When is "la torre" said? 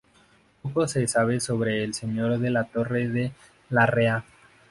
2.49-3.07